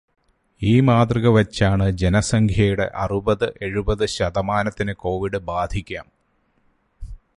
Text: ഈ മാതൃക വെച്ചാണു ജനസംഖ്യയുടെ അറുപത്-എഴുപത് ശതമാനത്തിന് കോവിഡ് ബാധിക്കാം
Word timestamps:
ഈ 0.61 0.79
മാതൃക 0.79 1.27
വെച്ചാണു 1.27 1.89
ജനസംഖ്യയുടെ 1.91 2.91
അറുപത്-എഴുപത് 2.95 4.05
ശതമാനത്തിന് 4.07 4.95
കോവിഡ് 4.95 5.41
ബാധിക്കാം 5.47 6.07